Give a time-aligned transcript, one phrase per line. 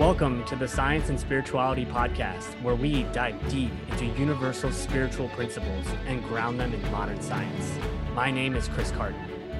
[0.00, 5.86] Welcome to the Science and Spirituality Podcast, where we dive deep into universal spiritual principles
[6.06, 7.72] and ground them in modern science.
[8.14, 9.18] My name is Chris Carton.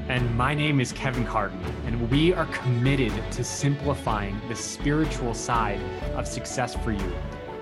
[0.09, 5.81] And my name is Kevin Carton, and we are committed to simplifying the spiritual side
[6.17, 7.13] of success for you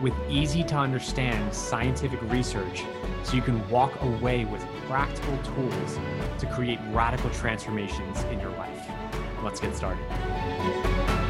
[0.00, 2.82] with easy to understand scientific research
[3.22, 5.98] so you can walk away with practical tools
[6.40, 8.88] to create radical transformations in your life.
[9.44, 11.23] Let's get started.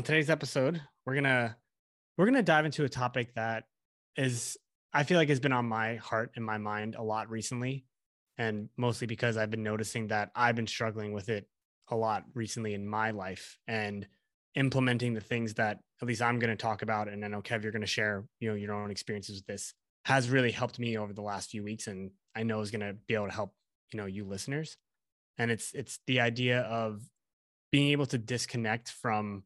[0.00, 1.54] On today's episode, we're to
[2.16, 3.64] we're to dive into a topic that
[4.16, 4.56] is
[4.94, 7.84] I feel like has been on my heart and my mind a lot recently
[8.38, 11.46] and mostly because I've been noticing that I've been struggling with it
[11.88, 14.06] a lot recently in my life and
[14.54, 17.62] implementing the things that at least I'm going to talk about and I know Kev
[17.62, 19.74] you're going to share you know your own experiences with this
[20.06, 22.96] has really helped me over the last few weeks and I know is going to
[23.06, 23.52] be able to help
[23.92, 24.78] you know you listeners.
[25.36, 27.02] And it's it's the idea of
[27.70, 29.44] being able to disconnect from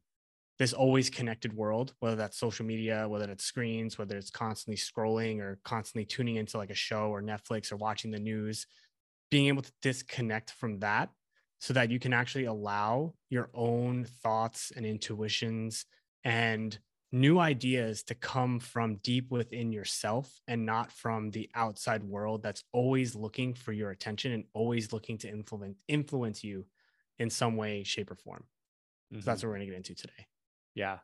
[0.57, 5.39] this always connected world, whether that's social media, whether it's screens, whether it's constantly scrolling
[5.39, 8.65] or constantly tuning into like a show or Netflix or watching the news,
[9.29, 11.09] being able to disconnect from that
[11.59, 15.85] so that you can actually allow your own thoughts and intuitions
[16.23, 16.77] and
[17.11, 22.63] new ideas to come from deep within yourself and not from the outside world that's
[22.73, 26.65] always looking for your attention and always looking to influence influence you
[27.19, 28.43] in some way shape or form
[29.13, 29.21] mm-hmm.
[29.21, 29.47] so that's mm-hmm.
[29.47, 30.27] what we're going to get into today
[30.75, 30.99] yeah.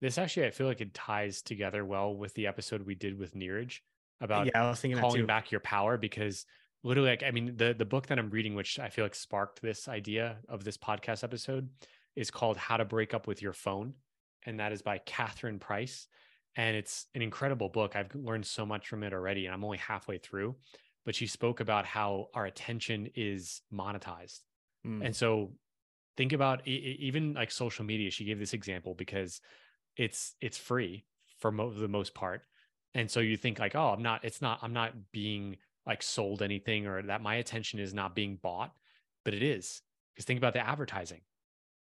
[0.00, 3.34] This actually, I feel like it ties together well with the episode we did with
[3.34, 3.78] Neeraj
[4.20, 6.44] about yeah, I was thinking calling back your power because
[6.82, 9.62] literally like I mean the the book that I'm reading which I feel like sparked
[9.62, 11.68] this idea of this podcast episode
[12.14, 13.94] is called How to Break Up with Your Phone
[14.44, 16.06] and that is by Catherine Price
[16.56, 17.96] and it's an incredible book.
[17.96, 20.56] I've learned so much from it already and I'm only halfway through
[21.04, 24.40] but she spoke about how our attention is monetized.
[24.86, 25.04] Mm.
[25.06, 25.52] And so
[26.16, 29.40] think about even like social media she gave this example because
[29.96, 31.04] it's it's free
[31.38, 32.42] for mo- the most part.
[32.94, 35.56] And so you think like oh i'm not it's not i'm not being
[35.86, 38.72] like sold anything or that my attention is not being bought
[39.24, 39.82] but it is.
[40.14, 41.22] Because think about the advertising.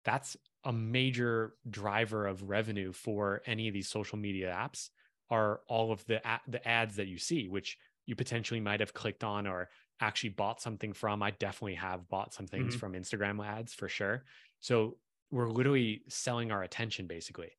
[0.05, 4.91] That's a major driver of revenue for any of these social media apps
[5.31, 9.25] are all of the the ads that you see which you potentially might have clicked
[9.25, 9.69] on or
[10.01, 11.23] actually bought something from.
[11.23, 12.79] I definitely have bought some things mm-hmm.
[12.79, 14.25] from Instagram ads for sure.
[14.61, 14.97] So
[15.31, 17.51] we're literally selling our attention basically.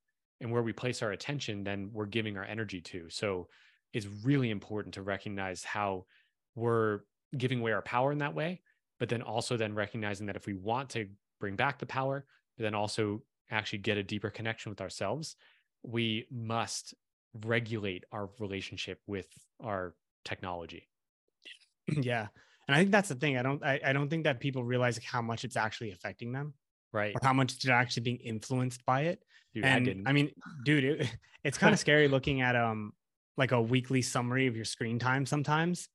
[0.41, 3.09] And where we place our attention, then we're giving our energy to.
[3.09, 3.47] So
[3.93, 6.05] it's really important to recognize how
[6.55, 7.01] we're
[7.37, 8.61] giving away our power in that way,
[8.99, 11.07] but then also then recognizing that if we want to
[11.39, 12.25] bring back the power,
[12.57, 13.21] but then also
[13.51, 15.35] actually get a deeper connection with ourselves,
[15.83, 16.93] we must
[17.45, 19.27] regulate our relationship with
[19.61, 19.95] our
[20.25, 20.87] technology.
[22.01, 22.27] yeah
[22.67, 24.99] and i think that's the thing i don't I, I don't think that people realize
[25.03, 26.53] how much it's actually affecting them
[26.93, 27.13] right.
[27.13, 29.23] or how much they're actually being influenced by it.
[29.53, 30.31] Dude, and I, I, mean
[30.65, 31.09] dude it,
[31.43, 32.93] it's kind of scary looking at um
[33.35, 35.89] like a weekly summary of your screen time sometimes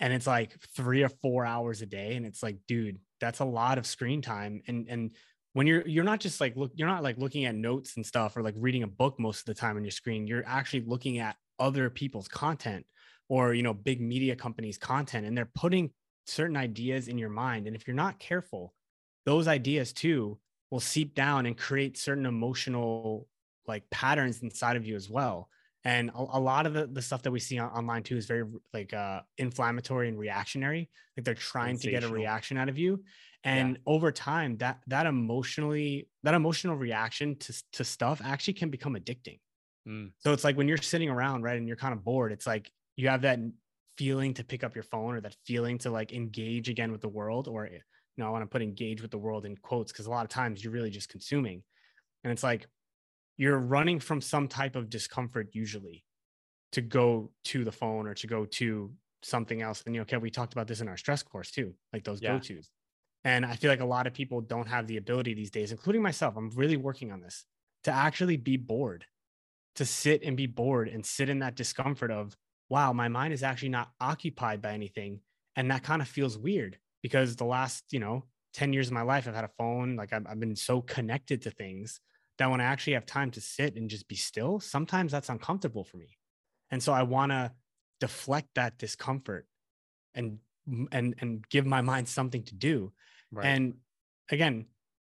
[0.00, 3.44] and it's like three or four hours a day and it's like dude that's a
[3.44, 5.12] lot of screen time and and
[5.54, 8.36] when you're you're not just like look you're not like looking at notes and stuff
[8.36, 11.18] or like reading a book most of the time on your screen you're actually looking
[11.18, 12.84] at other people's content
[13.30, 15.90] or you know big media companies content and they're putting
[16.26, 17.66] certain ideas in your mind.
[17.66, 18.74] And if you're not careful
[19.26, 20.38] those ideas too
[20.70, 23.28] will seep down and create certain emotional
[23.66, 25.48] like patterns inside of you as well.
[25.84, 28.26] And a, a lot of the, the stuff that we see on, online too is
[28.26, 30.90] very like uh inflammatory and reactionary.
[31.16, 33.04] Like they're trying to get a reaction out of you.
[33.44, 33.80] And yeah.
[33.86, 39.38] over time that that emotionally that emotional reaction to, to stuff actually can become addicting.
[39.88, 40.12] Mm.
[40.18, 42.70] so it's like when you're sitting around right and you're kind of bored it's like
[43.00, 43.38] you have that
[43.96, 47.08] feeling to pick up your phone or that feeling to like engage again with the
[47.08, 47.80] world or eh, you
[48.18, 50.30] know i want to put engage with the world in quotes because a lot of
[50.30, 51.62] times you're really just consuming.
[52.22, 52.66] And it's like
[53.36, 56.04] you're running from some type of discomfort usually
[56.72, 59.82] to go to the phone or to go to something else.
[59.84, 62.20] And you know okay we talked about this in our stress course too like those
[62.20, 62.32] yeah.
[62.32, 62.70] go-to's.
[63.24, 66.02] And i feel like a lot of people don't have the ability these days including
[66.02, 67.44] myself i'm really working on this
[67.84, 69.04] to actually be bored
[69.76, 72.36] to sit and be bored and sit in that discomfort of
[72.70, 75.20] wow, my mind is actually not occupied by anything.
[75.56, 78.24] And that kind of feels weird because the last, you know,
[78.54, 81.42] 10 years of my life, I've had a phone, like I've, I've been so connected
[81.42, 82.00] to things
[82.38, 85.84] that when I actually have time to sit and just be still, sometimes that's uncomfortable
[85.84, 86.16] for me.
[86.70, 87.52] And so I want to
[87.98, 89.46] deflect that discomfort
[90.14, 90.38] and
[90.92, 92.92] and and give my mind something to do.
[93.32, 93.46] Right.
[93.46, 93.74] And
[94.30, 94.66] again,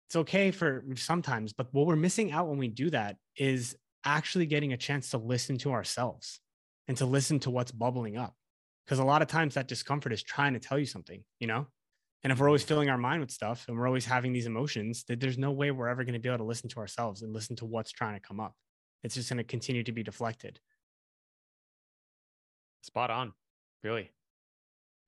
[0.08, 4.46] it's okay for sometimes, but what we're missing out when we do that is actually
[4.46, 6.41] getting a chance to listen to ourselves
[6.88, 8.34] and to listen to what's bubbling up.
[8.84, 11.68] Because a lot of times that discomfort is trying to tell you something, you know?
[12.24, 15.04] And if we're always filling our mind with stuff and we're always having these emotions,
[15.04, 17.32] that there's no way we're ever going to be able to listen to ourselves and
[17.32, 18.54] listen to what's trying to come up.
[19.02, 20.60] It's just going to continue to be deflected.
[22.82, 23.32] Spot on.
[23.82, 24.10] Really.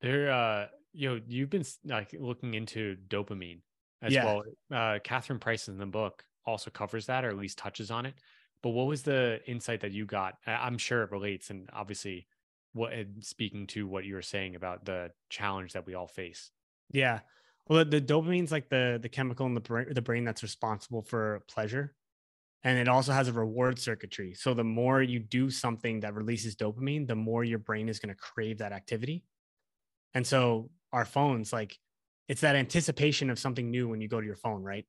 [0.01, 3.59] There uh you know, you've been like looking into dopamine
[4.01, 4.25] as yeah.
[4.25, 4.43] well.
[4.73, 8.13] Uh Catherine Price in the book also covers that or at least touches on it.
[8.63, 10.35] But what was the insight that you got?
[10.47, 12.27] I'm sure it relates and obviously
[12.73, 12.91] what
[13.21, 16.51] speaking to what you were saying about the challenge that we all face.
[16.91, 17.19] Yeah.
[17.67, 21.01] Well, the, the dopamine's like the the chemical in the brain, the brain that's responsible
[21.01, 21.95] for pleasure,
[22.63, 24.33] and it also has a reward circuitry.
[24.33, 28.13] So the more you do something that releases dopamine, the more your brain is going
[28.13, 29.23] to crave that activity.
[30.13, 31.77] And so our phones, like,
[32.27, 34.85] it's that anticipation of something new when you go to your phone, right?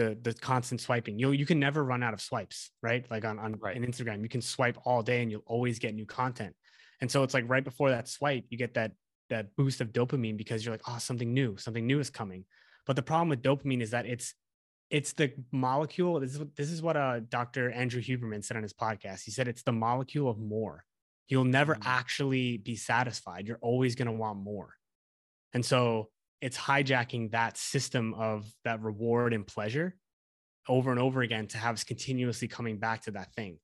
[0.00, 1.18] The the constant swiping.
[1.18, 3.04] You you can never run out of swipes, right?
[3.10, 3.80] Like on on right.
[3.80, 6.54] Instagram, you can swipe all day and you'll always get new content.
[7.00, 8.92] And so it's like right before that swipe, you get that
[9.28, 12.44] that boost of dopamine because you're like, oh, something new, something new is coming.
[12.86, 14.34] But the problem with dopamine is that it's
[14.88, 16.18] it's the molecule.
[16.18, 17.70] This is what this is what uh, Dr.
[17.70, 19.22] Andrew Huberman said on his podcast.
[19.24, 20.84] He said it's the molecule of more.
[21.28, 21.82] You'll never mm-hmm.
[21.86, 23.46] actually be satisfied.
[23.46, 24.74] You're always going to want more.
[25.52, 26.08] And so
[26.40, 29.96] it's hijacking that system of that reward and pleasure
[30.68, 33.58] over and over again to have us continuously coming back to that thing.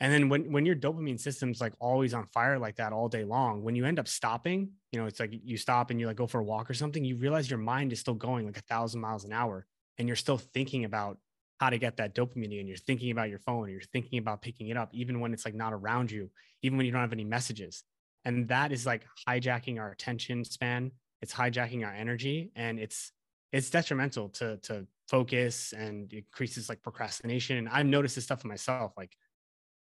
[0.00, 3.24] And then when when your dopamine system's like always on fire like that all day
[3.24, 6.16] long, when you end up stopping, you know, it's like you stop and you like
[6.16, 8.62] go for a walk or something, you realize your mind is still going like a
[8.62, 9.66] thousand miles an hour
[9.98, 11.18] and you're still thinking about
[11.58, 14.68] how to get that dopamine and you're thinking about your phone, you're thinking about picking
[14.68, 16.30] it up, even when it's like not around you,
[16.62, 17.82] even when you don't have any messages.
[18.24, 20.92] And that is like hijacking our attention span.
[21.22, 23.12] It's hijacking our energy and it's
[23.52, 27.56] it's detrimental to to focus and increases like procrastination.
[27.56, 28.92] And I've noticed this stuff in myself.
[28.96, 29.16] Like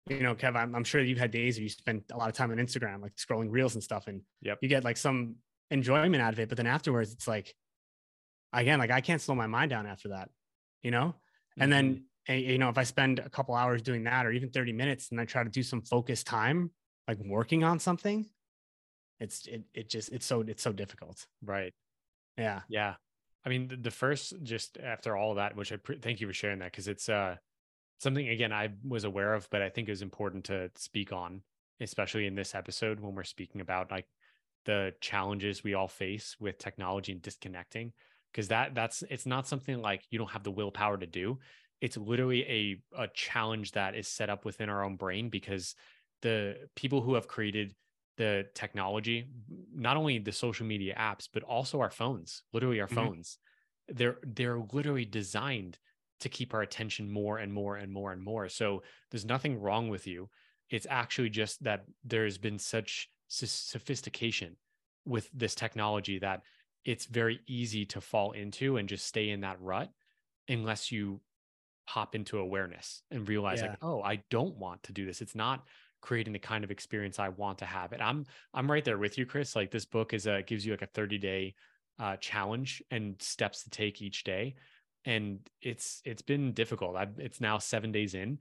[0.09, 2.35] you know, Kev, I'm, I'm sure you've had days where you spend a lot of
[2.35, 4.57] time on Instagram, like scrolling reels and stuff, and yep.
[4.61, 5.35] you get like some
[5.71, 6.49] enjoyment out of it.
[6.49, 7.53] But then afterwards, it's like,
[8.53, 10.29] again, like I can't slow my mind down after that,
[10.81, 11.07] you know?
[11.07, 11.63] Mm-hmm.
[11.63, 12.51] And then, mm-hmm.
[12.51, 15.19] you know, if I spend a couple hours doing that or even 30 minutes and
[15.19, 16.71] I try to do some focused time,
[17.07, 18.25] like working on something,
[19.19, 21.25] it's, it, it just, it's so, it's so difficult.
[21.43, 21.73] Right.
[22.37, 22.61] Yeah.
[22.69, 22.95] Yeah.
[23.45, 26.33] I mean, the, the first, just after all that, which I pre- thank you for
[26.33, 27.35] sharing that because it's, uh,
[27.99, 31.41] something again I was aware of, but I think it was important to speak on,
[31.79, 34.05] especially in this episode when we're speaking about like
[34.65, 37.93] the challenges we all face with technology and disconnecting.
[38.31, 41.39] Because that that's it's not something like you don't have the willpower to do.
[41.81, 45.73] It's literally a a challenge that is set up within our own brain because
[46.21, 47.73] the people who have created
[48.17, 49.27] the technology,
[49.73, 52.95] not only the social media apps, but also our phones, literally our mm-hmm.
[52.95, 53.37] phones,
[53.87, 55.77] they're they're literally designed
[56.19, 58.49] to keep our attention more and more and more and more.
[58.49, 60.29] So there's nothing wrong with you.
[60.69, 64.55] It's actually just that there's been such sophistication
[65.05, 66.41] with this technology that
[66.85, 69.89] it's very easy to fall into and just stay in that rut
[70.47, 71.21] unless you
[71.85, 73.69] hop into awareness and realize yeah.
[73.69, 75.63] like oh i don't want to do this it's not
[76.07, 79.17] creating the kind of experience i want to have it i'm i'm right there with
[79.17, 81.53] you chris like this book is a gives you like a 30 day
[81.99, 84.55] uh, challenge and steps to take each day
[85.07, 86.97] and it's it's been difficult.
[86.97, 88.37] I've, it's now seven days in,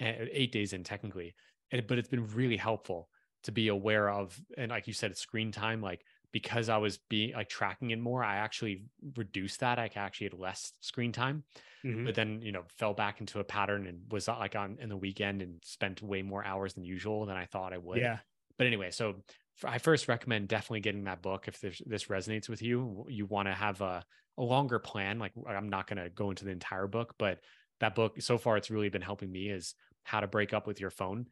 [0.00, 1.34] eh, eight days in technically,
[1.72, 3.08] and, but it's been really helpful
[3.44, 4.38] to be aware of.
[4.58, 5.80] And like you said, screen time.
[5.80, 8.84] Like because I was being like tracking it more, I actually
[9.16, 9.78] reduced that.
[9.78, 11.44] I actually had less screen time,
[11.84, 12.04] mm-hmm.
[12.04, 14.88] but then you know fell back into a pattern and was uh, like on in
[14.88, 17.98] the weekend and spent way more hours than usual than I thought I would.
[17.98, 18.18] Yeah.
[18.58, 19.16] But anyway, so
[19.64, 23.06] I first recommend definitely getting that book if this, this resonates with you.
[23.08, 24.04] You want to have a
[24.38, 25.18] a longer plan.
[25.18, 27.40] Like I'm not going to go into the entire book, but
[27.80, 30.80] that book so far it's really been helping me is how to break up with
[30.80, 31.26] your phone.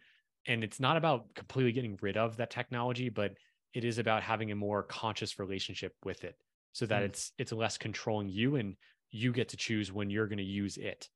[0.47, 3.33] And it's not about completely getting rid of that technology, but
[3.75, 6.37] it is about having a more conscious relationship with it
[6.73, 7.07] so that mm.
[7.07, 8.77] it's it's less controlling you and
[9.11, 11.09] you get to choose when you're going to use it.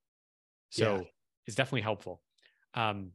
[0.70, 1.02] So yeah.
[1.46, 2.22] it's definitely helpful.
[2.74, 3.12] Um,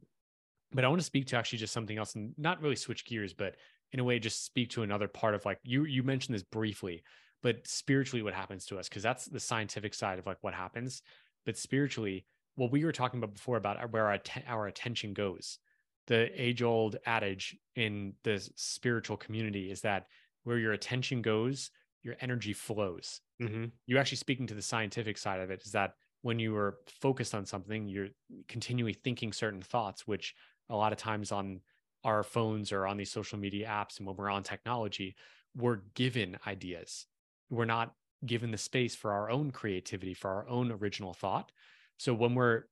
[0.72, 3.32] but I want to speak to actually just something else and not really switch gears,
[3.32, 3.56] but
[3.92, 7.02] in a way just speak to another part of like you you mentioned this briefly
[7.42, 11.02] but spiritually what happens to us because that's the scientific side of like what happens
[11.46, 12.26] but spiritually
[12.56, 15.58] what we were talking about before about where our, our attention goes
[16.08, 20.06] the age old adage in the spiritual community is that
[20.44, 21.70] where your attention goes
[22.02, 23.66] your energy flows mm-hmm.
[23.86, 27.34] you actually speaking to the scientific side of it is that when you are focused
[27.34, 28.08] on something you're
[28.48, 30.34] continually thinking certain thoughts which
[30.70, 31.60] a lot of times on
[32.04, 35.14] our phones or on these social media apps and when we're on technology
[35.56, 37.06] we're given ideas
[37.50, 41.52] we're not given the space for our own creativity, for our own original thought.
[41.98, 42.64] So when we're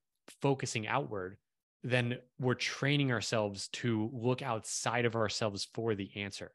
[0.42, 1.36] focusing outward,
[1.86, 6.50] then we're training ourselves to look outside of ourselves for the answer.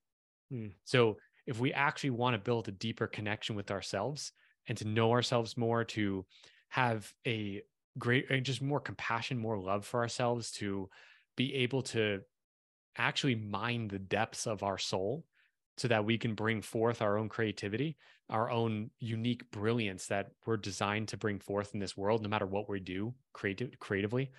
[0.52, 0.68] Hmm.
[0.84, 4.34] So if we actually want to build a deeper connection with ourselves
[4.68, 6.26] and to know ourselves more, to
[6.68, 7.62] have a
[7.98, 10.90] great, just more compassion, more love for ourselves, to
[11.38, 12.20] be able to
[12.98, 15.26] actually mine the depths of our soul
[15.78, 17.96] so that we can bring forth our own creativity,
[18.30, 22.46] our own unique brilliance that we're designed to bring forth in this world, no matter
[22.46, 24.30] what we do creative, creatively,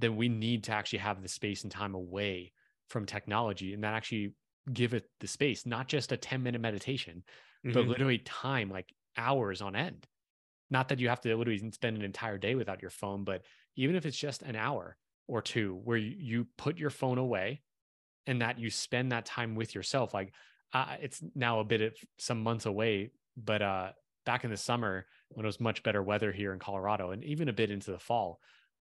[0.00, 2.52] then we need to actually have the space and time away
[2.88, 4.34] from technology and that actually
[4.72, 7.22] give it the space, not just a 10 minute meditation,
[7.64, 7.72] mm-hmm.
[7.72, 10.06] but literally time, like hours on end.
[10.70, 13.42] Not that you have to literally spend an entire day without your phone, but
[13.76, 17.60] even if it's just an hour or two where you, put your phone away
[18.26, 20.12] and that you spend that time with yourself.
[20.14, 20.32] Like
[20.72, 23.90] uh, it's now a bit of some months away, but uh,
[24.26, 27.48] back in the summer when it was much better weather here in Colorado and even
[27.48, 28.40] a bit into the fall,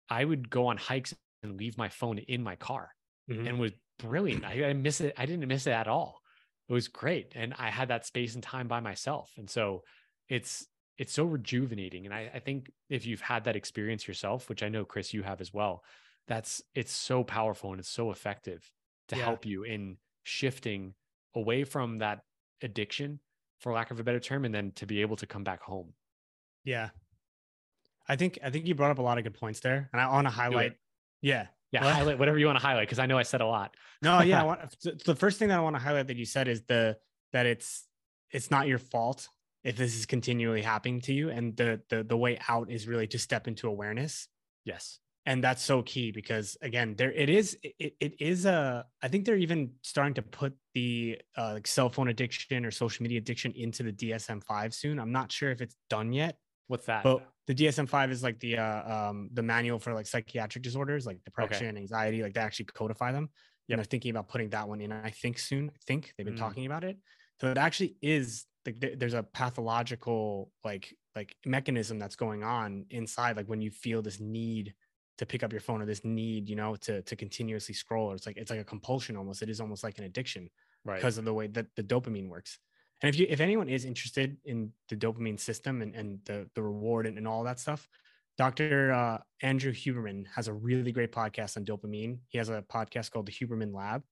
[0.09, 2.89] I would go on hikes and leave my phone in my car
[3.29, 3.47] mm-hmm.
[3.47, 4.45] and was brilliant.
[4.45, 5.13] I, I miss it.
[5.17, 6.19] I didn't miss it at all.
[6.69, 7.33] It was great.
[7.35, 9.31] And I had that space and time by myself.
[9.37, 9.83] And so
[10.29, 10.65] it's,
[10.97, 12.05] it's so rejuvenating.
[12.05, 15.23] And I, I think if you've had that experience yourself, which I know Chris, you
[15.23, 15.83] have as well,
[16.27, 18.69] that's, it's so powerful and it's so effective
[19.09, 19.23] to yeah.
[19.23, 20.93] help you in shifting
[21.35, 22.19] away from that
[22.61, 23.19] addiction
[23.59, 25.93] for lack of a better term and then to be able to come back home
[26.63, 26.89] yeah
[28.07, 30.07] i think i think you brought up a lot of good points there and i
[30.07, 30.73] want to highlight
[31.21, 31.93] yeah yeah what?
[31.93, 33.75] highlight whatever you want to highlight because i know i said a lot.
[34.01, 34.59] No yeah want,
[35.05, 36.97] the first thing that i want to highlight that you said is the
[37.33, 37.85] that it's
[38.31, 39.29] it's not your fault
[39.63, 43.07] if this is continually happening to you and the the the way out is really
[43.07, 44.27] to step into awareness.
[44.63, 44.99] Yes.
[45.25, 49.25] And that's so key because again there it is it, it is a i think
[49.25, 53.51] they're even starting to put the uh, like cell phone addiction or social media addiction
[53.51, 54.99] into the dsm-5 soon.
[54.99, 56.37] I'm not sure if it's done yet
[56.67, 60.63] what's that but the dsm-5 is like the uh, um the manual for like psychiatric
[60.63, 61.77] disorders like depression okay.
[61.77, 63.29] anxiety like they actually codify them
[63.67, 66.35] yeah they're thinking about putting that one in i think soon i think they've been
[66.35, 66.39] mm.
[66.39, 66.97] talking about it
[67.39, 73.37] so it actually is like there's a pathological like like mechanism that's going on inside
[73.37, 74.73] like when you feel this need
[75.17, 78.11] to pick up your phone or this need, you know, to to continuously scroll.
[78.11, 79.41] Or it's like it's like a compulsion almost.
[79.41, 80.49] It is almost like an addiction
[80.85, 80.95] right.
[80.95, 82.59] because of the way that the dopamine works.
[83.01, 86.61] And if you if anyone is interested in the dopamine system and, and the the
[86.61, 87.87] reward and, and all that stuff,
[88.37, 88.91] Dr.
[88.91, 92.19] Uh, Andrew Huberman has a really great podcast on dopamine.
[92.29, 94.03] He has a podcast called the Huberman Lab.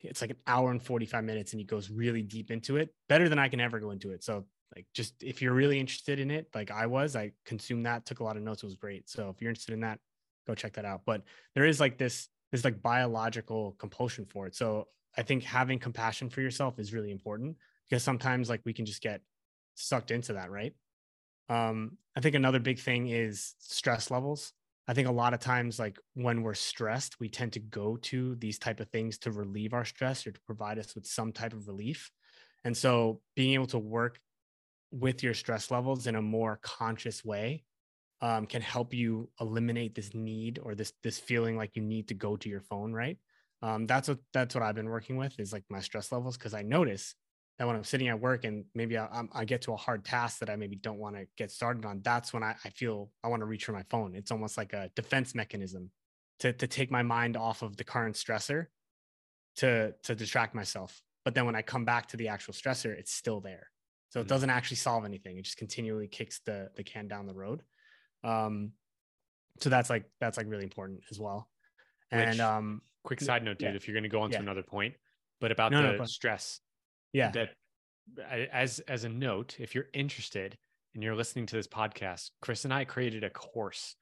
[0.00, 3.28] It's like an hour and 45 minutes and he goes really deep into it, better
[3.28, 4.22] than I can ever go into it.
[4.22, 4.44] So
[4.76, 8.20] like just if you're really interested in it, like I was, I consumed that, took
[8.20, 8.62] a lot of notes.
[8.62, 9.08] It was great.
[9.08, 9.98] So if you're interested in that,
[10.46, 11.02] go check that out.
[11.06, 11.22] But
[11.54, 14.54] there is like this this like biological compulsion for it.
[14.54, 17.56] So I think having compassion for yourself is really important
[17.88, 19.20] because sometimes like we can just get
[19.74, 20.74] sucked into that, right?
[21.48, 24.52] Um, I think another big thing is stress levels.
[24.86, 28.34] I think a lot of times, like when we're stressed, we tend to go to
[28.36, 31.52] these type of things to relieve our stress or to provide us with some type
[31.54, 32.10] of relief.
[32.64, 34.18] And so being able to work
[34.90, 37.64] with your stress levels in a more conscious way
[38.20, 42.14] um, can help you eliminate this need or this this feeling like you need to
[42.14, 43.18] go to your phone right
[43.62, 46.54] um, that's what that's what i've been working with is like my stress levels because
[46.54, 47.16] i notice
[47.58, 50.38] that when i'm sitting at work and maybe I, I get to a hard task
[50.40, 53.28] that i maybe don't want to get started on that's when I, I feel i
[53.28, 55.90] want to reach for my phone it's almost like a defense mechanism
[56.40, 58.66] to, to take my mind off of the current stressor
[59.56, 63.12] to to distract myself but then when i come back to the actual stressor it's
[63.12, 63.68] still there
[64.08, 64.28] so it mm-hmm.
[64.28, 67.62] doesn't actually solve anything it just continually kicks the the can down the road
[68.24, 68.72] um,
[69.60, 71.48] so that's like that's like really important as well.
[72.10, 73.76] And Which, um, quick side note, dude, yeah.
[73.76, 74.42] if you're going to go on to yeah.
[74.42, 74.94] another point,
[75.40, 76.60] but about no, the no, stress,
[77.14, 77.50] yeah, that
[78.52, 80.58] as as a note, if you're interested
[80.94, 83.96] and you're listening to this podcast, Chris and I created a course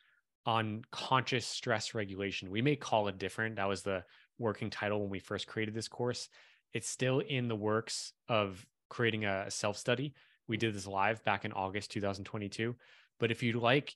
[0.44, 2.50] on conscious stress regulation.
[2.50, 3.56] We may call it different.
[3.56, 4.04] That was the
[4.38, 6.28] working title when we first created this course.
[6.72, 10.14] It's still in the works of creating a self study.
[10.48, 12.74] We did this live back in August 2022.
[13.20, 13.94] But if you'd like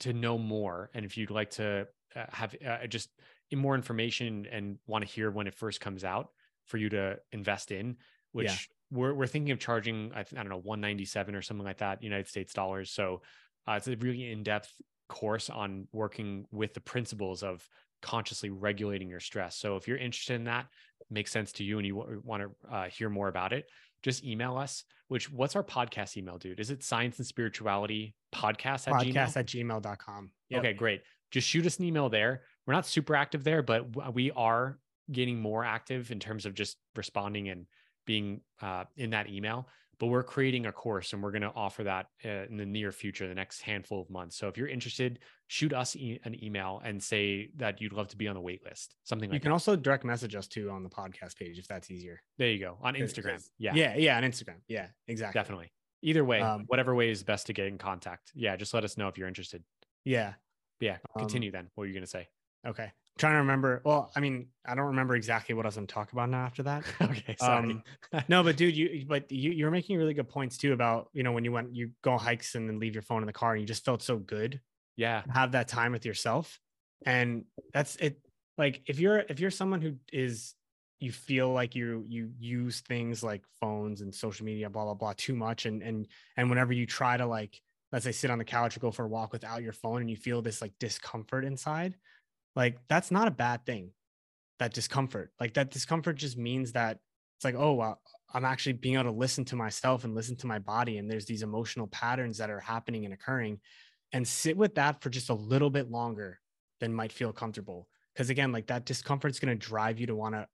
[0.00, 3.10] to know more and if you'd like to uh, have uh, just
[3.52, 6.30] more information and want to hear when it first comes out
[6.66, 7.96] for you to invest in
[8.32, 8.98] which yeah.
[8.98, 12.28] we're, we're thinking of charging I, I, don't know 197 or something like that united
[12.28, 13.22] states dollars so
[13.66, 14.72] uh, it's a really in-depth
[15.08, 17.66] course on working with the principles of
[18.02, 20.66] consciously regulating your stress so if you're interested in that
[21.10, 23.66] makes sense to you and you w- want to uh, hear more about it
[24.02, 24.84] just email us.
[25.08, 26.60] Which what's our podcast email, dude?
[26.60, 29.36] Is it science and spirituality podcast at podcast gmail?
[29.36, 30.30] at gmail.com.
[30.50, 30.60] Yep.
[30.60, 31.02] Okay, great.
[31.30, 32.42] Just shoot us an email there.
[32.66, 34.78] We're not super active there, but we are
[35.10, 37.66] getting more active in terms of just responding and
[38.08, 39.68] being uh, in that email.
[40.00, 42.92] but we're creating a course and we're going to offer that uh, in the near
[42.92, 44.36] future, the next handful of months.
[44.38, 48.16] So if you're interested, shoot us e- an email and say that you'd love to
[48.16, 48.94] be on the wait list.
[49.02, 49.54] Something like You can that.
[49.54, 52.22] also direct message us too on the podcast page if that's easier.
[52.38, 52.78] There you go.
[52.80, 53.44] On Instagram.
[53.58, 53.74] Yeah.
[53.74, 53.96] Yeah.
[53.96, 54.16] Yeah.
[54.16, 54.60] On Instagram.
[54.68, 54.86] Yeah.
[55.08, 55.38] Exactly.
[55.38, 55.72] Definitely.
[56.02, 58.30] Either way, um, whatever way is best to get in contact.
[58.34, 58.54] Yeah.
[58.56, 59.64] Just let us know if you're interested.
[60.04, 60.34] Yeah.
[60.80, 60.98] Yeah.
[61.18, 61.70] Continue um, then.
[61.74, 62.28] What are you going to say?
[62.64, 63.82] Okay trying to remember.
[63.84, 66.44] Well, I mean, I don't remember exactly what I was going to talk about now
[66.44, 66.84] after that.
[67.02, 67.82] okay, sorry.
[68.12, 71.22] Um, no, but dude, you but you you're making really good points too about you
[71.22, 73.32] know when you went you go on hikes and then leave your phone in the
[73.32, 74.60] car and you just felt so good.
[74.96, 76.58] Yeah, have that time with yourself,
[77.04, 78.20] and that's it.
[78.56, 80.54] Like if you're if you're someone who is
[81.00, 85.14] you feel like you you use things like phones and social media blah blah blah
[85.16, 87.60] too much and and and whenever you try to like
[87.92, 90.10] let's say sit on the couch or go for a walk without your phone and
[90.10, 91.94] you feel this like discomfort inside
[92.58, 93.92] like that's not a bad thing
[94.58, 95.30] that discomfort.
[95.40, 96.98] Like that discomfort just means that
[97.36, 98.00] it's like oh well,
[98.34, 101.24] i'm actually being able to listen to myself and listen to my body and there's
[101.24, 103.60] these emotional patterns that are happening and occurring
[104.12, 106.40] and sit with that for just a little bit longer
[106.80, 107.86] than might feel comfortable.
[108.12, 110.48] Because again like that discomfort is going to drive you to want to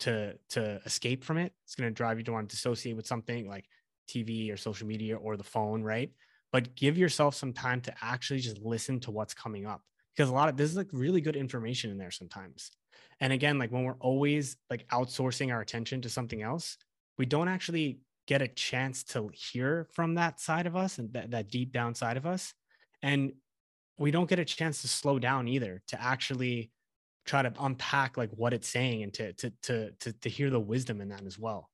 [0.00, 1.52] to to escape from it.
[1.66, 3.66] It's going to drive you to want to dissociate with something like
[4.08, 6.10] tv or social media or the phone right?
[6.52, 9.82] But give yourself some time to actually just listen to what's coming up
[10.14, 12.70] because a lot of this is like really good information in there sometimes.
[13.20, 16.76] And again, like when we're always like outsourcing our attention to something else,
[17.18, 21.30] we don't actually get a chance to hear from that side of us and that,
[21.32, 22.54] that deep down side of us.
[23.02, 23.32] And
[23.98, 26.70] we don't get a chance to slow down either to actually
[27.26, 30.60] try to unpack like what it's saying and to to to to, to hear the
[30.60, 31.70] wisdom in that as well.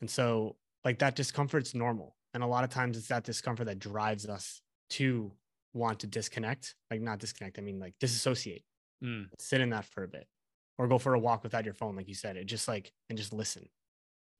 [0.00, 2.16] And so like that discomfort's normal.
[2.32, 4.60] And a lot of times it's that discomfort that drives us
[4.90, 5.32] to
[5.74, 8.64] want to disconnect, like not disconnect, I mean like disassociate,
[9.02, 9.26] mm.
[9.38, 10.26] sit in that for a bit
[10.78, 13.18] or go for a walk without your phone, like you said, it just like, and
[13.18, 13.68] just listen.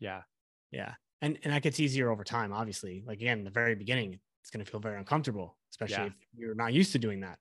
[0.00, 0.22] Yeah.
[0.70, 0.94] Yeah.
[1.20, 3.04] And, and that gets easier over time, obviously.
[3.06, 6.06] Like again, the very beginning, it's going to feel very uncomfortable, especially yeah.
[6.06, 7.38] if you're not used to doing that.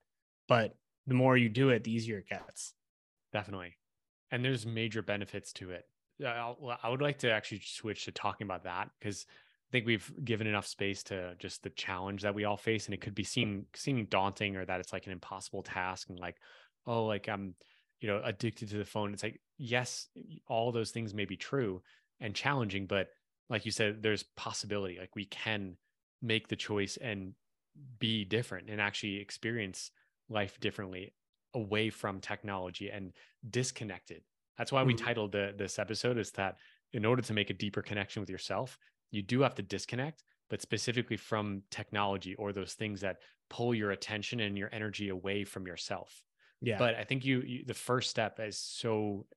[0.48, 0.76] But
[1.08, 2.74] the more you do it, the easier it gets.
[3.32, 3.78] Definitely.
[4.32, 5.86] And there's major benefits to it.
[6.24, 9.26] I'll, I would like to actually switch to talking about that because
[9.74, 13.02] think we've given enough space to just the challenge that we all face and it
[13.02, 16.38] could be seen seeming daunting or that it's like an impossible task and like
[16.86, 17.56] oh like i'm
[18.00, 20.10] you know addicted to the phone it's like yes
[20.48, 21.82] all those things may be true
[22.20, 23.08] and challenging but
[23.50, 25.76] like you said there's possibility like we can
[26.22, 27.34] make the choice and
[27.98, 29.90] be different and actually experience
[30.30, 31.16] life differently
[31.56, 33.12] away from technology and
[33.50, 34.22] disconnected
[34.56, 35.04] that's why we mm-hmm.
[35.04, 36.58] titled the, this episode is that
[36.94, 38.78] in order to make a deeper connection with yourself
[39.14, 43.18] you do have to disconnect, but specifically from technology or those things that
[43.50, 46.24] pull your attention and your energy away from yourself.
[46.62, 46.80] Yeah.
[46.80, 49.28] But I think you, you the first step is so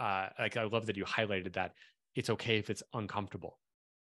[0.00, 1.74] uh like I love that you highlighted that
[2.14, 3.58] it's okay if it's uncomfortable.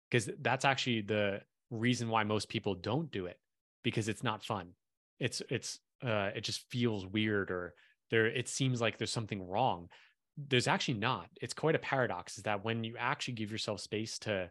[0.10, 3.40] Because that's actually the reason why most people don't do it
[3.84, 4.72] because it's not fun.
[5.20, 7.74] It's it's uh it just feels weird or
[8.12, 9.88] there it seems like there's something wrong.
[10.36, 11.30] There's actually not.
[11.42, 14.50] It's quite a paradox is that when you actually give yourself space to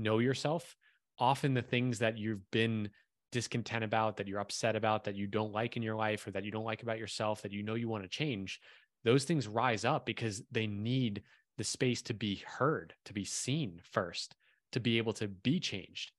[0.00, 0.76] know yourself,
[1.18, 2.90] often the things that you've been
[3.32, 6.44] discontent about, that you're upset about, that you don't like in your life, or that
[6.44, 8.60] you don't like about yourself, that you know you want to change,
[9.04, 11.22] those things rise up because they need
[11.58, 14.34] the space to be heard, to be seen first,
[14.72, 16.12] to be able to be changed.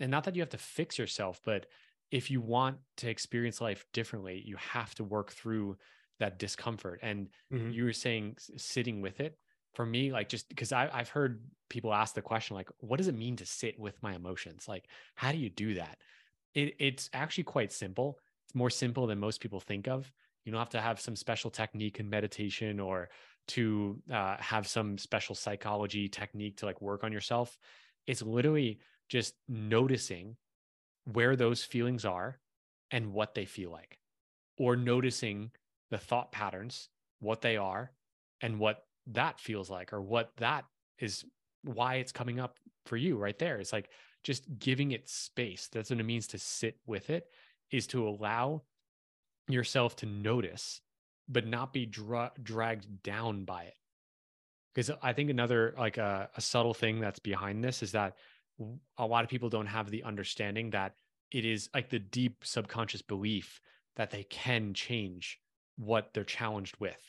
[0.00, 1.66] And not that you have to fix yourself, but
[2.10, 5.76] if you want to experience life differently, you have to work through
[6.20, 7.00] that discomfort.
[7.02, 7.70] And mm-hmm.
[7.70, 9.38] you were saying sitting with it
[9.78, 13.14] for me, like just because I've heard people ask the question, like, what does it
[13.14, 14.66] mean to sit with my emotions?
[14.66, 15.98] Like, how do you do that?
[16.52, 18.18] It, it's actually quite simple.
[18.44, 20.10] It's more simple than most people think of.
[20.44, 23.10] You don't have to have some special technique in meditation or
[23.54, 27.56] to uh, have some special psychology technique to like work on yourself.
[28.08, 30.38] It's literally just noticing
[31.04, 32.40] where those feelings are
[32.90, 34.00] and what they feel like,
[34.56, 35.52] or noticing
[35.92, 36.88] the thought patterns,
[37.20, 37.92] what they are,
[38.40, 40.64] and what that feels like or what that
[40.98, 41.24] is
[41.64, 43.58] why it's coming up for you right there.
[43.58, 43.90] It's like
[44.22, 45.68] just giving it space.
[45.72, 47.26] That's what it means to sit with it
[47.70, 48.62] is to allow
[49.48, 50.80] yourself to notice
[51.28, 53.74] but not be dra- dragged down by it.
[54.74, 58.16] Because i think another like a, a subtle thing that's behind this is that
[58.98, 60.94] a lot of people don't have the understanding that
[61.30, 63.60] it is like the deep subconscious belief
[63.96, 65.40] that they can change
[65.76, 67.00] what they're challenged with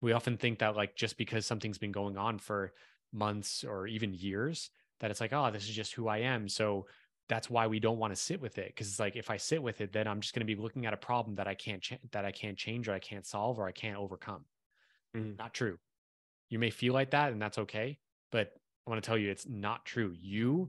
[0.00, 2.72] we often think that like just because something's been going on for
[3.12, 6.86] months or even years that it's like oh this is just who i am so
[7.28, 9.62] that's why we don't want to sit with it because it's like if i sit
[9.62, 11.82] with it then i'm just going to be looking at a problem that i can't
[11.82, 14.44] ch- that i can't change or i can't solve or i can't overcome
[15.16, 15.32] mm-hmm.
[15.38, 15.78] not true
[16.48, 17.98] you may feel like that and that's okay
[18.30, 18.52] but
[18.86, 20.68] i want to tell you it's not true you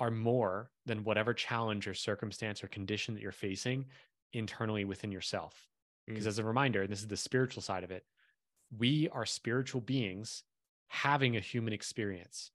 [0.00, 3.86] are more than whatever challenge or circumstance or condition that you're facing
[4.32, 5.68] internally within yourself.
[6.06, 6.28] Because mm.
[6.28, 8.04] as a reminder, this is the spiritual side of it,
[8.76, 10.42] we are spiritual beings
[10.88, 12.50] having a human experience.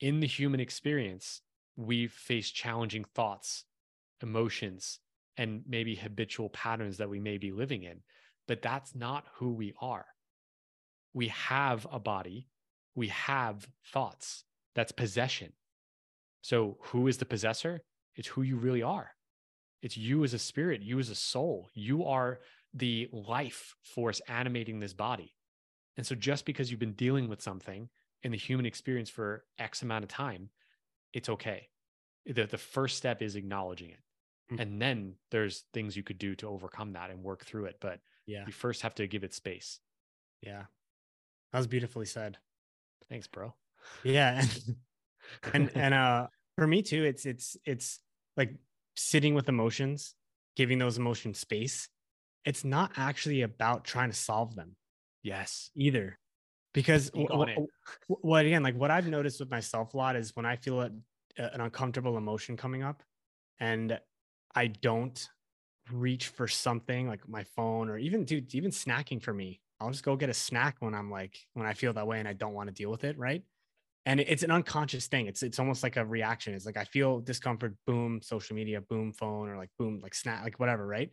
[0.00, 1.40] In the human experience,
[1.76, 3.64] we face challenging thoughts,
[4.22, 4.98] emotions,
[5.36, 8.00] and maybe habitual patterns that we may be living in.
[8.46, 10.06] But that's not who we are.
[11.12, 12.48] We have a body,
[12.94, 14.44] we have thoughts.
[14.74, 15.52] That's possession.
[16.42, 17.80] So, who is the possessor?
[18.16, 19.10] It's who you really are.
[19.82, 21.68] It's you as a spirit, you as a soul.
[21.74, 22.40] You are
[22.74, 25.34] the life force animating this body.
[25.96, 27.88] And so, just because you've been dealing with something
[28.22, 30.50] in the human experience for X amount of time,
[31.12, 31.68] it's okay.
[32.26, 34.00] The, the first step is acknowledging it.
[34.50, 34.60] Mm-hmm.
[34.60, 37.76] And then there's things you could do to overcome that and work through it.
[37.80, 39.78] But yeah, you first have to give it space.
[40.42, 40.64] Yeah.
[41.52, 42.38] That was beautifully said.
[43.08, 43.54] Thanks, bro.
[44.02, 44.44] Yeah.
[45.52, 48.00] and and uh for me too, it's it's it's
[48.36, 48.54] like
[48.96, 50.14] sitting with emotions,
[50.56, 51.88] giving those emotions space.
[52.44, 54.76] It's not actually about trying to solve them.
[55.22, 55.70] Yes.
[55.74, 56.18] Either.
[56.72, 57.50] Because what,
[58.08, 60.90] what again, like what I've noticed with myself a lot is when I feel a,
[61.38, 63.02] an uncomfortable emotion coming up
[63.60, 63.98] and
[64.54, 65.28] I don't
[65.92, 69.60] reach for something like my phone or even dude, even snacking for me.
[69.80, 72.28] I'll just go get a snack when I'm like when I feel that way and
[72.28, 73.42] I don't want to deal with it, right?
[74.06, 75.26] And it's an unconscious thing.
[75.26, 76.54] It's it's almost like a reaction.
[76.54, 80.42] It's like I feel discomfort, boom, social media, boom, phone, or like boom, like snack,
[80.42, 81.10] like whatever, right?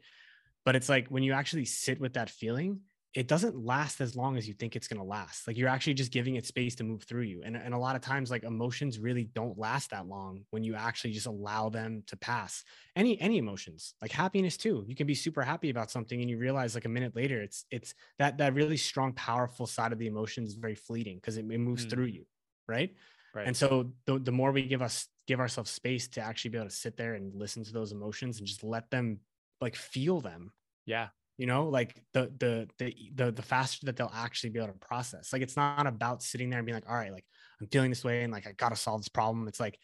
[0.66, 2.82] But it's like when you actually sit with that feeling,
[3.14, 5.46] it doesn't last as long as you think it's going to last.
[5.46, 7.42] Like you're actually just giving it space to move through you.
[7.44, 10.76] And, and a lot of times like emotions really don't last that long when you
[10.76, 12.64] actually just allow them to pass.
[12.96, 14.86] Any any emotions, like happiness too.
[14.88, 17.66] You can be super happy about something and you realize like a minute later it's
[17.70, 21.46] it's that that really strong powerful side of the emotions is very fleeting because it,
[21.52, 21.90] it, moves mm.
[21.90, 22.26] through you,
[22.68, 22.96] right?
[23.34, 23.48] Right.
[23.48, 26.70] And so the, the more we give us give ourselves space to actually be able
[26.70, 29.20] to sit there and listen to those emotions and just let them
[29.62, 30.52] like feel them.
[30.86, 31.10] Yeah.
[31.38, 34.80] You know like the, the the the the faster that they'll actually be able to
[34.80, 35.34] process.
[35.34, 37.26] Like it's not about sitting there and being like all right like
[37.60, 39.48] i'm feeling this way and like i gotta solve this problem.
[39.48, 39.80] It's like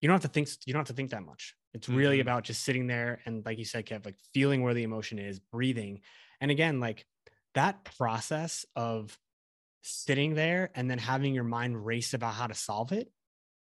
[0.00, 1.54] you don't have to think you don't have to think that much.
[1.72, 2.28] It's really mm-hmm.
[2.28, 5.40] about just sitting there and like you said kev like feeling where the emotion is
[5.40, 6.00] breathing.
[6.40, 7.04] And again like
[7.54, 9.18] that process of
[9.82, 13.10] sitting there and then having your mind race about how to solve it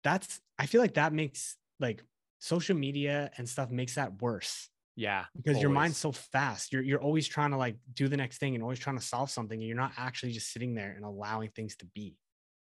[0.04, 2.04] that's i feel like that makes like
[2.38, 5.24] social media and stuff makes that worse yeah.
[5.36, 5.62] Because always.
[5.62, 6.72] your mind's so fast.
[6.72, 9.30] You're you're always trying to like do the next thing and always trying to solve
[9.30, 9.58] something.
[9.58, 12.16] And you're not actually just sitting there and allowing things to be.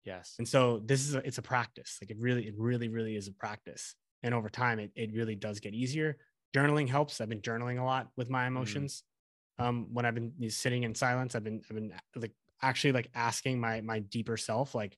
[0.06, 0.36] Yes.
[0.40, 1.98] And so this is a, it's a practice.
[2.02, 3.96] Like it really, it really, really is a practice.
[4.24, 6.18] And over time it it really does get easier.
[6.56, 7.22] Journaling helps.
[7.22, 8.48] I've been journaling a lot with my mm.
[8.48, 9.04] emotions.
[9.60, 9.66] Mm.
[9.66, 13.60] Um, when I've been sitting in silence, I've been I've been like actually like asking
[13.60, 14.98] my my deeper self, like,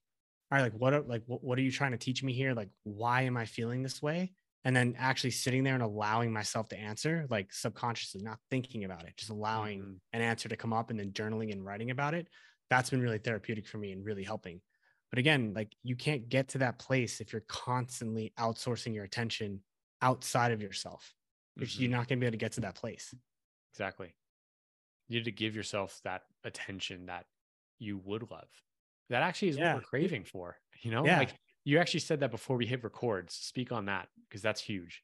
[0.52, 2.54] all right, like what are like what, what are you trying to teach me here?
[2.54, 4.34] Like, why am I feeling this way?
[4.66, 9.04] And then actually sitting there and allowing myself to answer like subconsciously not thinking about
[9.04, 9.94] it just allowing mm-hmm.
[10.14, 12.28] an answer to come up and then journaling and writing about it
[12.70, 14.62] that's been really therapeutic for me and really helping
[15.10, 19.60] but again like you can't get to that place if you're constantly outsourcing your attention
[20.02, 21.14] outside of yourself
[21.60, 21.82] mm-hmm.
[21.82, 23.14] you're not going to be able to get to that place
[23.74, 24.14] exactly
[25.08, 27.26] you need to give yourself that attention that
[27.80, 28.48] you would love
[29.10, 29.74] that actually is yeah.
[29.74, 31.20] what we're craving for you know yeah.
[31.20, 31.34] like
[31.66, 33.34] you actually said that before we hit records.
[33.34, 35.04] Speak on that because that's huge.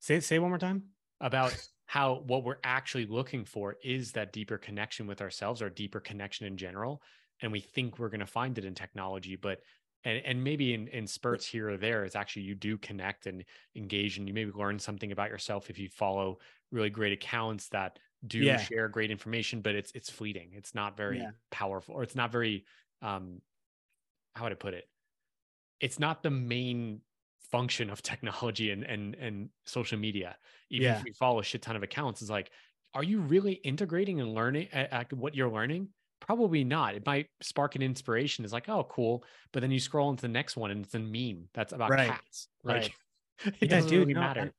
[0.00, 0.84] Say say one more time
[1.20, 1.56] about
[1.86, 6.46] how what we're actually looking for is that deeper connection with ourselves or deeper connection
[6.46, 7.02] in general.
[7.40, 9.60] And we think we're going to find it in technology, but
[10.04, 13.44] and, and maybe in, in spurts here or there, it's actually you do connect and
[13.74, 16.38] engage, and you maybe learn something about yourself if you follow
[16.70, 18.58] really great accounts that do yeah.
[18.58, 20.50] share great information, but it's it's fleeting.
[20.52, 21.30] It's not very yeah.
[21.50, 22.64] powerful, or it's not very
[23.02, 23.40] um
[24.34, 24.84] how would I put it?
[25.80, 27.00] It's not the main
[27.50, 30.36] function of technology and and and social media.
[30.70, 30.98] Even yeah.
[30.98, 32.50] if you follow a shit ton of accounts, it's like,
[32.94, 35.88] are you really integrating and learning at, at what you're learning?
[36.20, 36.94] Probably not.
[36.94, 38.44] It might spark an inspiration.
[38.44, 39.24] It's like, oh, cool.
[39.52, 42.10] But then you scroll into the next one and it's a meme that's about right.
[42.10, 42.48] cats.
[42.64, 42.92] Like, right.
[43.46, 44.52] it yeah, doesn't dude, really no, matter.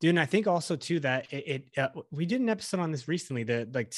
[0.00, 2.90] dude, and I think also too that it, it uh, we did an episode on
[2.90, 3.44] this recently.
[3.44, 3.94] The like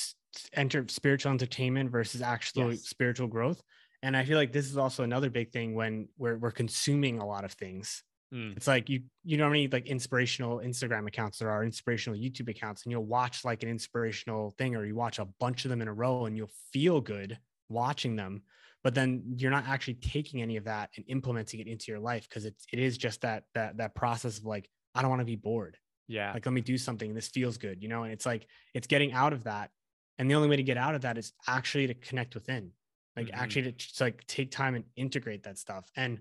[0.52, 2.82] enter spiritual entertainment versus actual yes.
[2.82, 3.62] spiritual growth.
[4.02, 7.26] And I feel like this is also another big thing when we're we're consuming a
[7.26, 8.02] lot of things.
[8.34, 8.56] Mm.
[8.56, 12.48] It's like you you know how many like inspirational Instagram accounts there are, inspirational YouTube
[12.48, 15.82] accounts, and you'll watch like an inspirational thing or you watch a bunch of them
[15.82, 18.42] in a row and you'll feel good watching them.
[18.82, 22.28] But then you're not actually taking any of that and implementing it into your life
[22.28, 25.26] because it's it is just that that that process of like, I don't want to
[25.26, 25.76] be bored.
[26.08, 26.32] Yeah.
[26.32, 27.12] Like let me do something.
[27.14, 28.04] This feels good, you know?
[28.04, 29.70] And it's like it's getting out of that.
[30.18, 32.70] And the only way to get out of that is actually to connect within
[33.16, 33.40] like mm-hmm.
[33.40, 36.20] actually to just like take time and integrate that stuff and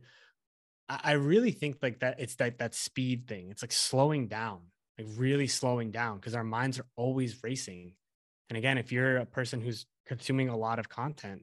[0.87, 3.49] I really think like that it's that that speed thing.
[3.49, 4.59] It's like slowing down,
[4.99, 7.93] like really slowing down because our minds are always racing.
[8.49, 11.41] And again, if you're a person who's consuming a lot of content,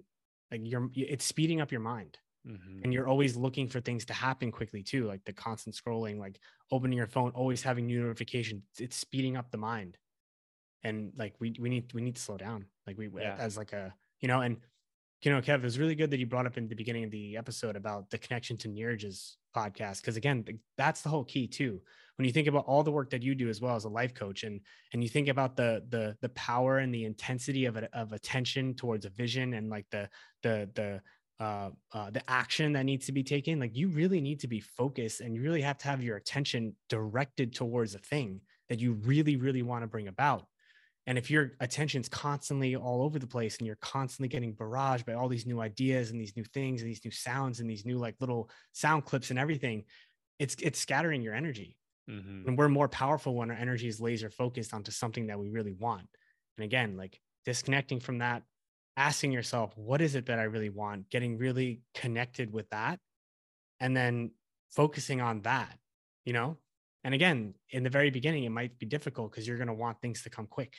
[0.53, 2.19] like you're it's speeding up your mind.
[2.47, 2.81] Mm-hmm.
[2.85, 6.41] And you're always looking for things to happen quickly too, like the constant scrolling, like
[6.73, 8.65] opening your phone, always having new notifications.
[8.79, 9.97] It's speeding up the mind.
[10.85, 12.67] And like we we need we need to slow down.
[12.87, 13.37] Like we yeah.
[13.38, 14.59] as like a you know, and
[15.23, 17.37] you know, Kev, was really good that you brought up in the beginning of the
[17.37, 20.01] episode about the connection to Neeraj's podcast.
[20.01, 20.45] Because again,
[20.77, 21.81] that's the whole key too.
[22.17, 24.15] When you think about all the work that you do as well as a life
[24.15, 24.61] coach, and
[24.93, 28.75] and you think about the the the power and the intensity of a, of attention
[28.75, 30.09] towards a vision and like the
[30.43, 31.01] the the
[31.41, 34.61] uh, uh, the action that needs to be taken, like you really need to be
[34.61, 38.93] focused and you really have to have your attention directed towards a thing that you
[38.93, 40.47] really, really want to bring about.
[41.07, 45.15] And if your attention's constantly all over the place and you're constantly getting barraged by
[45.15, 47.99] all these new ideas and these new things and these new sounds and these new
[47.99, 49.85] like little sound clips and everything,
[50.38, 51.77] it's it's scattering your energy.
[52.09, 52.49] Mm-hmm.
[52.49, 55.73] And we're more powerful when our energy is laser focused onto something that we really
[55.73, 56.07] want.
[56.57, 58.43] And again, like disconnecting from that,
[58.97, 61.11] asking yourself, what is it that I really want?
[61.11, 63.01] Getting really connected with that,
[63.81, 64.33] and then
[64.71, 65.79] focusing on that,
[66.25, 66.59] you know?
[67.05, 70.01] And again, in the very beginning, it might be difficult because you're going to want
[70.01, 70.75] things to come quick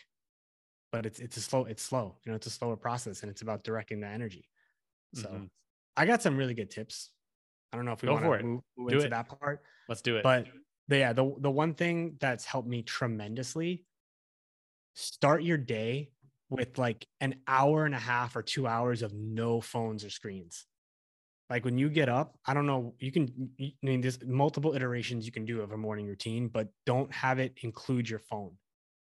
[0.93, 3.41] but it's it's a slow it's slow you know it's a slower process and it's
[3.41, 4.47] about directing the energy.
[5.15, 5.45] So mm-hmm.
[5.97, 7.10] i got some really good tips.
[7.73, 9.10] I don't know if we want to move, move into it.
[9.10, 10.23] that part let's do it.
[10.23, 10.45] but
[10.88, 13.84] the, yeah the, the one thing that's helped me tremendously
[14.93, 16.12] start your day
[16.49, 20.67] with like an hour and a half or two hours of no phones or screens.
[21.49, 25.25] Like when you get up i don't know you can i mean there's multiple iterations
[25.25, 28.53] you can do of a morning routine but don't have it include your phone.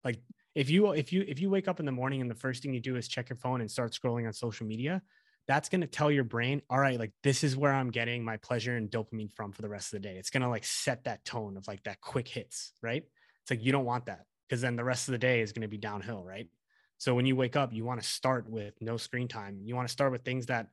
[0.03, 0.21] Like
[0.55, 2.73] if you if you if you wake up in the morning and the first thing
[2.73, 5.03] you do is check your phone and start scrolling on social media
[5.47, 8.37] that's going to tell your brain all right like this is where i'm getting my
[8.39, 10.17] pleasure and dopamine from for the rest of the day.
[10.17, 13.03] It's going to like set that tone of like that quick hits right?
[13.43, 15.63] It's like you don't want that because then the rest of the day is going
[15.63, 16.49] to be downhill right?
[16.99, 19.61] So when you wake up you want to start with no screen time.
[19.63, 20.69] You want to start with things that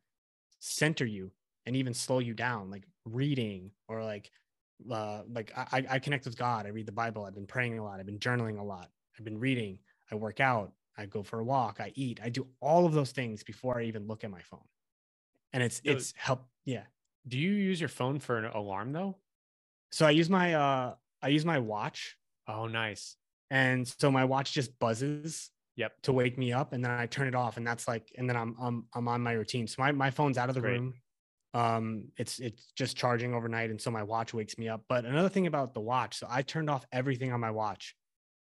[0.59, 1.31] center you
[1.65, 4.31] and even slow you down like reading or like
[4.89, 6.65] uh, like I, I connect with god.
[6.65, 7.25] I read the bible.
[7.25, 7.99] I've been praying a lot.
[7.99, 8.89] I've been journaling a lot
[9.21, 9.77] I've been reading,
[10.11, 13.11] I work out, I go for a walk, I eat, I do all of those
[13.11, 14.65] things before I even look at my phone.
[15.53, 16.85] And it's it's help yeah.
[17.27, 19.19] Do you use your phone for an alarm though?
[19.91, 22.17] So I use my uh I use my watch.
[22.47, 23.15] Oh nice.
[23.51, 27.27] And so my watch just buzzes yep to wake me up and then I turn
[27.27, 29.67] it off and that's like and then I'm I'm I'm on my routine.
[29.67, 30.79] So my, my phone's out of the Great.
[30.79, 30.95] room.
[31.53, 34.85] Um it's it's just charging overnight and so my watch wakes me up.
[34.89, 37.95] But another thing about the watch, so I turned off everything on my watch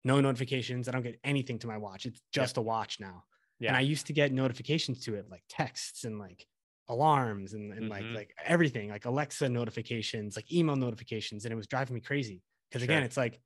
[0.05, 0.89] no notifications.
[0.89, 2.07] I don't get anything to my watch.
[2.07, 3.25] It's just a watch now.
[3.61, 3.69] Yeah.
[3.69, 6.45] And I used to get notifications to it like texts and like
[6.89, 7.91] alarms and, and mm-hmm.
[7.91, 11.45] like like everything, like Alexa notifications, like email notifications.
[11.45, 12.43] And it was driving me crazy.
[12.73, 12.91] Cause sure.
[12.91, 13.41] again, it's like,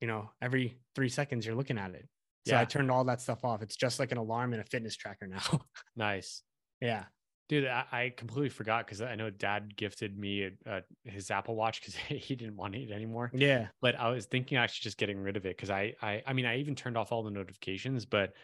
[0.00, 2.08] you know, every three seconds you're looking at it.
[2.46, 2.60] So yeah.
[2.60, 3.62] I turned all that stuff off.
[3.62, 5.60] It's just like an alarm and a fitness tracker now.
[5.96, 6.42] nice.
[6.80, 7.04] Yeah.
[7.50, 11.56] Dude, I, I completely forgot because I know Dad gifted me a, a, his Apple
[11.56, 13.32] Watch because he didn't want it anymore.
[13.34, 16.32] Yeah, but I was thinking actually just getting rid of it because I, I, I
[16.32, 18.34] mean, I even turned off all the notifications, but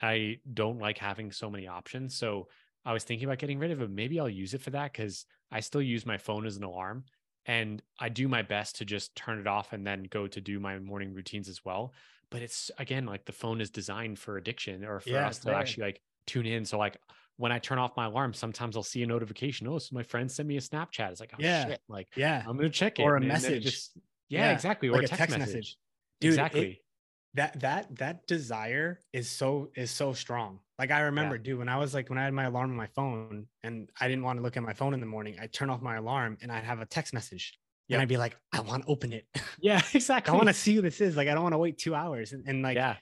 [0.00, 2.16] I don't like having so many options.
[2.16, 2.48] So
[2.86, 3.90] I was thinking about getting rid of it.
[3.90, 7.04] Maybe I'll use it for that because I still use my phone as an alarm,
[7.44, 10.58] and I do my best to just turn it off and then go to do
[10.58, 11.92] my morning routines as well.
[12.30, 15.54] But it's again like the phone is designed for addiction or for yeah, us to
[15.54, 16.64] actually like tune in.
[16.64, 16.96] So like
[17.36, 19.66] when I turn off my alarm, sometimes I'll see a notification.
[19.66, 21.10] Oh, so my friend sent me a Snapchat.
[21.10, 21.66] It's like, oh yeah.
[21.66, 21.80] shit.
[21.88, 23.02] Like, yeah, I'm gonna check it.
[23.02, 23.64] Or a message.
[23.64, 23.92] Just,
[24.28, 24.88] yeah, yeah, exactly.
[24.88, 25.54] Or a text, text message.
[25.54, 25.76] message.
[26.20, 26.66] Dude, exactly.
[26.66, 26.78] It,
[27.34, 30.60] that that that desire is so is so strong.
[30.78, 31.42] Like I remember, yeah.
[31.42, 34.08] dude, when I was like when I had my alarm on my phone and I
[34.08, 36.38] didn't want to look at my phone in the morning, I turn off my alarm
[36.42, 37.58] and I'd have a text message.
[37.88, 37.96] Yep.
[37.96, 39.26] And I'd be like, I want to open it.
[39.60, 40.32] Yeah, exactly.
[40.32, 41.16] I want to see who this is.
[41.16, 42.32] Like, I don't want to wait two hours.
[42.32, 42.96] And, and like, yeah,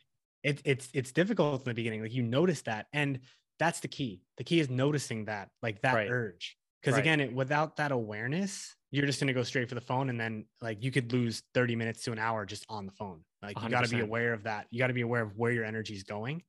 [0.45, 2.03] it, it's it's difficult in the beginning.
[2.03, 3.21] Like you notice that, and
[3.62, 4.20] that's the key.
[4.38, 6.11] The key is noticing that, like that right.
[6.11, 6.57] urge.
[6.81, 7.01] Because right.
[7.01, 10.11] again, it, without that awareness, you're just going to go straight for the phone.
[10.11, 13.20] And then like you could lose 30 minutes to an hour just on the phone.
[13.40, 14.66] Like you got to be aware of that.
[14.70, 16.42] You got to be aware of where your energy is going.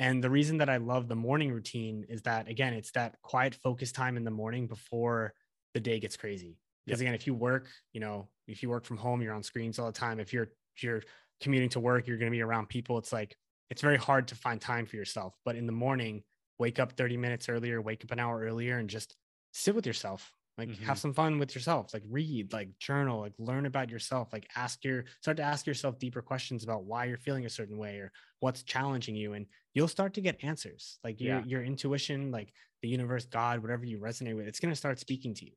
[0.00, 3.54] And the reason that I love the morning routine is that, again, it's that quiet
[3.54, 5.34] focus time in the morning before
[5.74, 6.56] the day gets crazy.
[6.86, 7.06] Because yep.
[7.06, 9.86] again, if you work, you know, if you work from home, you're on screens all
[9.86, 10.18] the time.
[10.18, 11.02] If you're, if you're
[11.40, 12.98] commuting to work, you're going to be around people.
[12.98, 13.36] It's like,
[13.70, 15.34] it's very hard to find time for yourself.
[15.44, 16.22] But in the morning,
[16.58, 19.16] wake up 30 minutes earlier, wake up an hour earlier, and just
[19.52, 20.32] sit with yourself.
[20.56, 20.84] Like mm-hmm.
[20.84, 21.94] have some fun with yourself.
[21.94, 24.32] Like read, like journal, like learn about yourself.
[24.32, 27.78] Like ask your start to ask yourself deeper questions about why you're feeling a certain
[27.78, 30.98] way or what's challenging you, and you'll start to get answers.
[31.04, 31.44] Like your yeah.
[31.46, 35.44] your intuition, like the universe, God, whatever you resonate with, it's gonna start speaking to
[35.46, 35.52] you.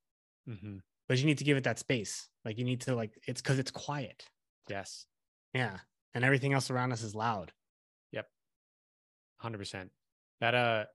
[0.49, 0.77] Mm-hmm.
[1.07, 2.27] but you need to give it that space.
[2.43, 4.25] Like you need to like it's because it's quiet.
[4.69, 5.05] Yes.
[5.53, 5.77] Yeah.
[6.13, 7.51] And everything else around us is loud.
[8.11, 8.27] Yep.
[9.43, 9.89] 100%.
[10.41, 10.85] That, uh,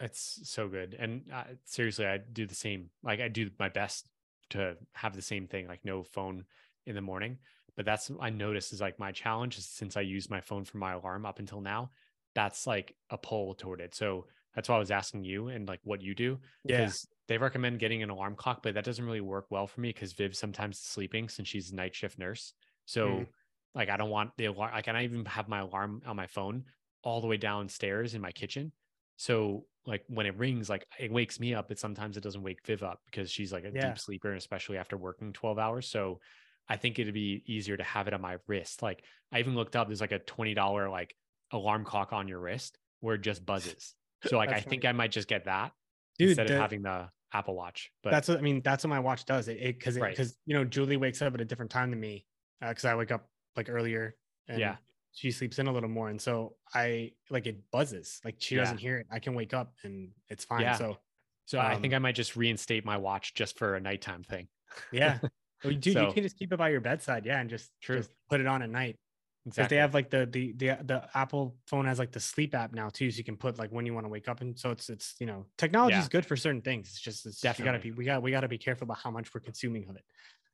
[0.00, 0.96] it's so good.
[0.98, 2.90] And uh, seriously, I do the same.
[3.02, 4.08] Like I do my best
[4.50, 6.44] to have the same thing, like no phone
[6.86, 7.38] in the morning.
[7.76, 10.78] But that's I noticed is like my challenge is since I use my phone for
[10.78, 11.90] my alarm up until now,
[12.34, 13.94] that's like a pull toward it.
[13.94, 16.38] So that's why I was asking you and like what you do.
[16.64, 16.78] Yeah.
[16.78, 19.90] Because they recommend getting an alarm clock, but that doesn't really work well for me
[19.90, 22.54] because Viv sometimes is sleeping since she's a night shift nurse.
[22.86, 23.26] So mm.
[23.74, 24.72] like I don't want the alarm.
[24.72, 26.64] Like, I can even have my alarm on my phone
[27.02, 28.72] all the way downstairs in my kitchen.
[29.16, 32.64] So like when it rings, like it wakes me up, but sometimes it doesn't wake
[32.66, 33.88] Viv up because she's like a yeah.
[33.88, 35.88] deep sleeper, and especially after working 12 hours.
[35.88, 36.20] So
[36.68, 38.82] I think it'd be easier to have it on my wrist.
[38.82, 41.14] Like I even looked up, there's like a $20 like
[41.52, 43.94] alarm clock on your wrist where it just buzzes.
[44.26, 44.70] So like I funny.
[44.70, 45.72] think I might just get that
[46.18, 47.90] Dude, instead the, of having the Apple Watch.
[48.02, 48.60] But that's what I mean.
[48.62, 49.48] That's what my watch does.
[49.48, 50.36] It because it, because right.
[50.46, 52.26] you know Julie wakes up at a different time than me
[52.60, 54.16] because uh, I wake up like earlier.
[54.48, 54.76] And yeah.
[55.12, 58.20] She sleeps in a little more, and so I like it buzzes.
[58.24, 58.62] Like she yeah.
[58.62, 59.06] doesn't hear it.
[59.10, 60.62] I can wake up and it's fine.
[60.62, 60.76] Yeah.
[60.76, 60.98] So,
[61.46, 64.48] so um, I think I might just reinstate my watch just for a nighttime thing.
[64.92, 65.18] Yeah,
[65.64, 67.26] well, dude, so, you can just keep it by your bedside.
[67.26, 67.96] Yeah, and just, true.
[67.96, 68.98] just put it on at night.
[69.46, 69.76] Exactly.
[69.76, 72.90] They have like the, the the the Apple phone has like the sleep app now
[72.90, 74.90] too, so you can put like when you want to wake up, and so it's
[74.90, 76.08] it's you know technology is yeah.
[76.10, 76.88] good for certain things.
[76.88, 77.64] It's just it's, Definitely.
[77.64, 79.88] you gotta be we got we got to be careful about how much we're consuming
[79.88, 80.04] of it.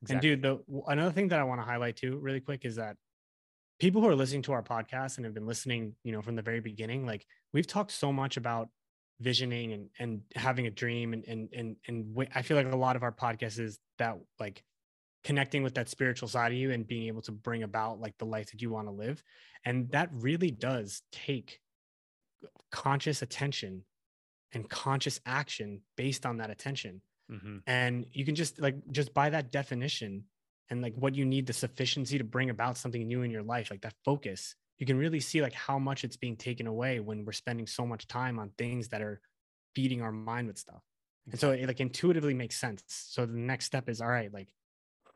[0.02, 0.30] Exactly.
[0.32, 2.96] And dude, the another thing that I want to highlight too, really quick, is that
[3.78, 6.42] people who are listening to our podcast and have been listening, you know, from the
[6.42, 8.68] very beginning, like we've talked so much about
[9.20, 12.96] visioning and and having a dream, and and and and I feel like a lot
[12.96, 14.62] of our podcast is that like
[15.26, 18.24] connecting with that spiritual side of you and being able to bring about like the
[18.24, 19.20] life that you want to live
[19.64, 21.58] and that really does take
[22.70, 23.82] conscious attention
[24.52, 27.56] and conscious action based on that attention mm-hmm.
[27.66, 30.22] and you can just like just by that definition
[30.70, 33.70] and like what you need the sufficiency to bring about something new in your life
[33.70, 37.24] like that focus you can really see like how much it's being taken away when
[37.24, 39.20] we're spending so much time on things that are
[39.74, 40.82] feeding our mind with stuff
[41.30, 44.48] and so it like intuitively makes sense so the next step is all right like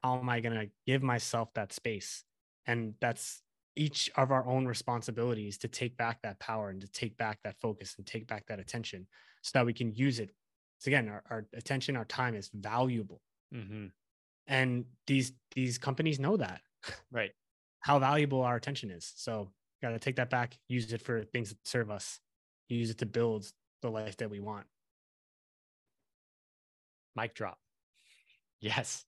[0.03, 2.25] how am I going to give myself that space?
[2.67, 3.43] And that's
[3.77, 7.57] each of our own responsibilities to take back that power and to take back that
[7.61, 9.07] focus and take back that attention
[9.43, 10.31] so that we can use it.
[10.79, 13.21] So again, our, our attention, our time is valuable.
[13.55, 13.87] Mm-hmm.
[14.51, 16.61] And these these companies know that.
[17.11, 17.31] Right.
[17.81, 19.13] How valuable our attention is.
[19.17, 19.51] So
[19.83, 22.21] got to take that back, use it for things that serve us,
[22.69, 24.67] use it to build the life that we want.
[27.17, 27.59] Mic drop.
[28.61, 29.05] Yes.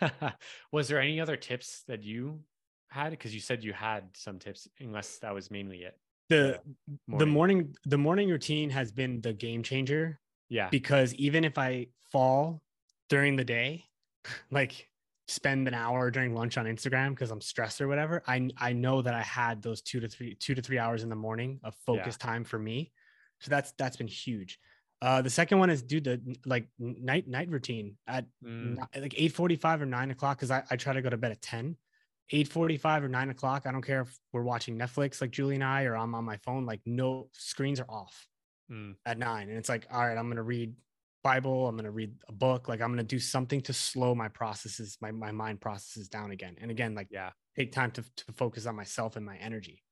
[0.72, 2.40] was there any other tips that you
[2.88, 3.10] had?
[3.10, 5.98] Because you said you had some tips, unless that was mainly it.
[6.30, 6.60] The
[7.06, 7.18] morning.
[7.18, 10.18] the morning the morning routine has been the game changer.
[10.48, 10.68] Yeah.
[10.70, 12.62] Because even if I fall
[13.08, 13.84] during the day,
[14.50, 14.88] like
[15.26, 19.02] spend an hour during lunch on Instagram because I'm stressed or whatever, I I know
[19.02, 21.74] that I had those two to three two to three hours in the morning of
[21.86, 22.26] focus yeah.
[22.26, 22.92] time for me.
[23.40, 24.58] So that's that's been huge.
[25.02, 28.78] Uh, the second one is do the like night night routine at mm.
[28.96, 31.32] like eight forty five or nine o'clock because I, I try to go to bed
[31.32, 31.76] at ten.
[32.30, 33.64] Eight forty five or nine o'clock.
[33.66, 36.38] I don't care if we're watching Netflix like Julie and I or I'm on my
[36.38, 36.64] phone.
[36.64, 38.26] Like no screens are off
[38.70, 38.94] mm.
[39.04, 40.74] at nine, and it's like all right, I'm gonna read
[41.24, 41.66] Bible.
[41.66, 42.68] I'm gonna read a book.
[42.68, 46.54] Like I'm gonna do something to slow my processes, my my mind processes down again.
[46.60, 49.82] And again, like yeah, take time to to focus on myself and my energy.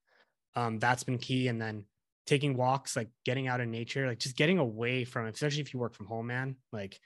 [0.55, 1.49] Um, that's been key.
[1.49, 1.87] And then
[2.27, 5.81] taking walks, like getting out in nature, like just getting away from, especially if you
[5.81, 7.01] work from home, man, like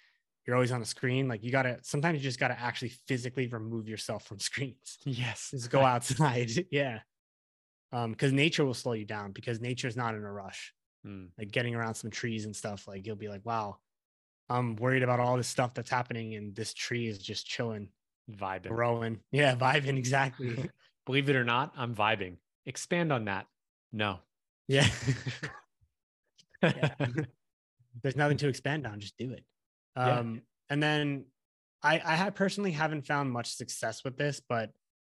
[0.46, 1.28] you're always on the screen.
[1.28, 4.98] Like you gotta, sometimes you just gotta actually physically remove yourself from screens.
[5.04, 5.48] Yes.
[5.52, 6.50] Just go outside.
[6.70, 7.00] yeah.
[7.92, 10.74] Um, because nature will slow you down because nature's not in a rush.
[11.06, 11.28] Mm.
[11.38, 13.78] Like getting around some trees and stuff, like you'll be like, wow,
[14.48, 17.88] I'm worried about all this stuff that's happening, and this tree is just chilling,
[18.30, 19.20] vibing, growing.
[19.32, 20.70] Yeah, vibing exactly.
[21.06, 22.36] Believe it or not, I'm vibing.
[22.64, 23.46] Expand on that.
[23.92, 24.18] No,
[24.68, 24.88] yeah.
[26.62, 26.94] yeah.
[28.02, 29.00] There's nothing to expand on.
[29.00, 29.44] Just do it.
[29.94, 30.40] Um, yeah.
[30.70, 31.24] And then
[31.82, 34.72] I, I have personally haven't found much success with this, but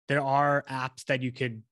[0.08, 1.64] there are apps that you could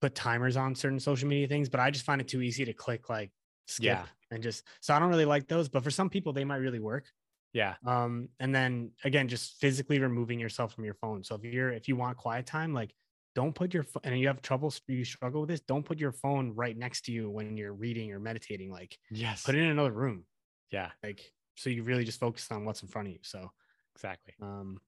[0.00, 2.72] put timers on certain social media things, but I just find it too easy to
[2.72, 3.30] click like
[3.66, 4.04] skip yeah.
[4.32, 5.68] And just so I don't really like those.
[5.68, 7.06] But for some people, they might really work.
[7.52, 7.74] Yeah.
[7.86, 11.22] Um, and then again, just physically removing yourself from your phone.
[11.22, 12.92] So if you're if you want quiet time, like
[13.34, 16.52] don't put your and you have trouble you struggle with this don't put your phone
[16.54, 19.92] right next to you when you're reading or meditating like yes put it in another
[19.92, 20.24] room
[20.70, 23.50] yeah like so you really just focus on what's in front of you so
[23.94, 24.78] exactly um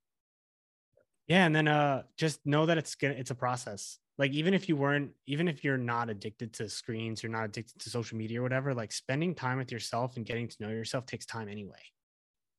[1.27, 4.69] yeah and then uh just know that it's gonna it's a process like even if
[4.69, 8.41] you weren't even if you're not addicted to screens you're not addicted to social media
[8.41, 11.83] or whatever like spending time with yourself and getting to know yourself takes time anyway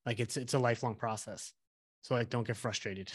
[0.05, 1.53] like it's it's a lifelong process
[2.05, 3.11] so like don't get frustrated.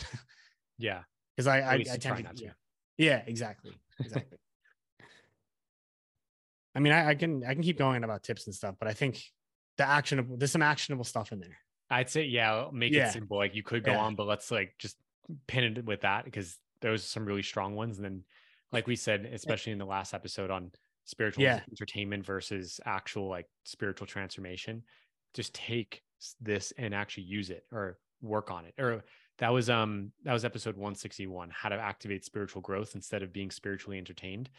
[0.77, 1.03] yeah,
[1.37, 2.51] because I I, I tend to, to, yeah
[2.99, 4.39] yeah exactly exactly.
[6.73, 8.93] I mean, I, I, can I can keep going about tips and stuff, but I
[8.93, 9.21] think
[9.77, 11.57] the actionable there's some actionable stuff in there.
[11.89, 13.09] I'd say yeah, make yeah.
[13.09, 13.37] it simple.
[13.39, 13.99] Like you could go yeah.
[14.01, 14.97] on, but let's like just
[15.47, 17.97] pin it with that because those are some really strong ones.
[17.99, 18.25] And then,
[18.73, 20.71] like we said, especially in the last episode on
[21.05, 21.61] spiritual yeah.
[21.71, 24.83] entertainment versus actual like spiritual transformation,
[25.35, 26.03] just take
[26.41, 28.75] this and actually use it or work on it.
[28.79, 29.05] Or
[29.39, 33.51] that was um that was episode 161, how to activate spiritual growth instead of being
[33.51, 34.51] spiritually entertained.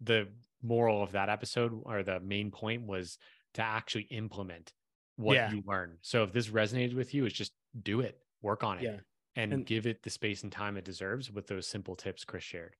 [0.00, 0.28] The
[0.62, 3.18] moral of that episode or the main point was
[3.54, 4.72] to actually implement
[5.16, 5.50] what yeah.
[5.50, 5.98] you learn.
[6.02, 7.52] So if this resonated with you, is just
[7.82, 8.84] do it, work on it.
[8.84, 8.96] Yeah
[9.38, 12.42] and, and give it the space and time it deserves with those simple tips Chris
[12.42, 12.74] shared.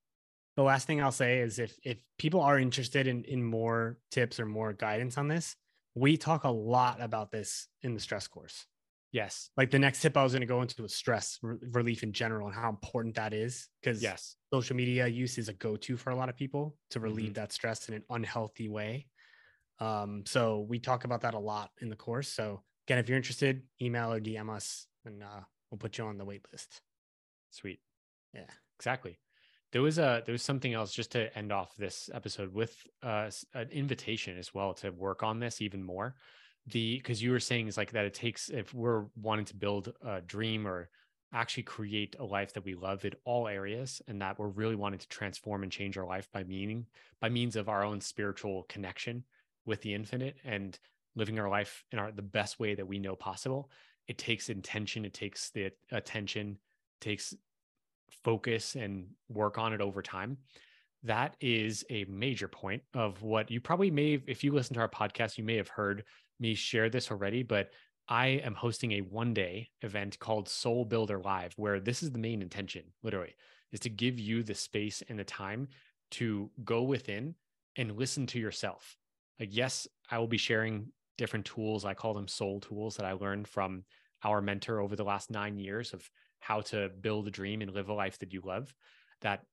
[0.57, 4.41] The last thing I'll say is if if people are interested in in more tips
[4.41, 5.55] or more guidance on this,
[5.95, 8.67] we talk a lot about this in the stress course.
[9.13, 9.51] Yes.
[9.57, 12.13] Like the next tip I was going to go into was stress re- relief in
[12.13, 16.11] general and how important that is because yes, social media use is a go-to for
[16.11, 17.35] a lot of people to relieve mm-hmm.
[17.35, 19.07] that stress in an unhealthy way.
[19.79, 22.29] Um, so we talk about that a lot in the course.
[22.29, 25.41] So again, if you're interested, email or DM us and uh,
[25.71, 26.81] we'll put you on the wait list.
[27.51, 27.81] Sweet.
[28.35, 28.51] Yeah.
[28.79, 29.19] Exactly.
[29.73, 33.31] There was a there was something else just to end off this episode with uh,
[33.55, 36.15] an invitation as well to work on this even more.
[36.67, 39.93] The because you were saying is like that it takes if we're wanting to build
[40.05, 40.89] a dream or
[41.33, 44.99] actually create a life that we love in all areas and that we're really wanting
[44.99, 46.87] to transform and change our life by meaning
[47.21, 49.23] by means of our own spiritual connection
[49.67, 50.79] with the infinite and
[51.17, 53.71] living our life in our the best way that we know possible
[54.09, 56.59] it takes intention it takes the attention
[57.01, 57.35] takes
[58.25, 60.39] focus and work on it over time.
[61.05, 64.89] That is a major point of what you probably may if you listen to our
[64.89, 66.05] podcast you may have heard
[66.41, 67.71] me share this already but
[68.09, 72.19] i am hosting a one day event called soul builder live where this is the
[72.19, 73.35] main intention literally
[73.73, 75.69] is to give you the space and the time
[76.11, 77.35] to go within
[77.77, 78.97] and listen to yourself.
[79.39, 81.85] Like yes i will be sharing different tools.
[81.85, 83.85] I call them soul tools that i learned from
[84.25, 86.09] our mentor over the last nine years of
[86.41, 88.75] how to build a dream and live a life that you love
[89.21, 89.45] that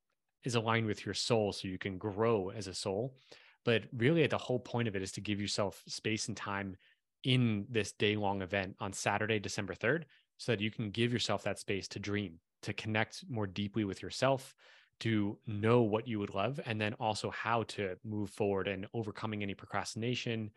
[0.44, 3.16] is aligned with your soul so you can grow as a soul.
[3.64, 6.78] But really, at the whole point of it is to give yourself space and time
[7.24, 10.04] in this day long event on Saturday, December 3rd,
[10.38, 14.04] so that you can give yourself that space to dream, to connect more deeply with
[14.04, 14.54] yourself,
[15.00, 19.42] to know what you would love, and then also how to move forward and overcoming
[19.42, 20.52] any procrastination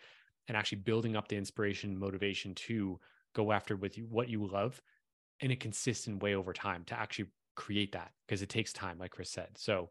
[0.47, 3.01] and actually building up the inspiration, motivation to
[3.35, 4.81] go after with you what you love
[5.41, 9.11] in a consistent way over time to actually create that because it takes time like
[9.11, 9.49] chris said.
[9.57, 9.91] So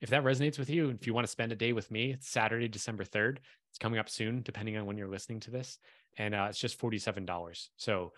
[0.00, 2.28] if that resonates with you if you want to spend a day with me it's
[2.28, 3.38] saturday december 3rd
[3.70, 5.78] it's coming up soon depending on when you're listening to this.
[6.18, 8.12] And uh, it's just $47 so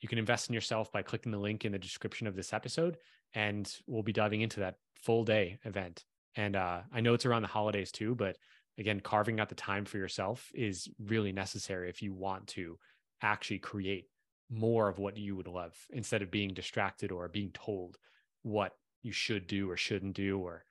[0.00, 2.98] you can invest in yourself by clicking the link in the description of this episode
[3.34, 6.04] and we'll be diving into that full day event.
[6.36, 8.36] And uh, i know it's around the holidays too but
[8.78, 12.78] again carving out the time for yourself is really necessary if you want to
[13.22, 14.06] actually create
[14.50, 17.98] more of what you would love instead of being distracted or being told
[18.42, 20.64] what you should do or shouldn't do or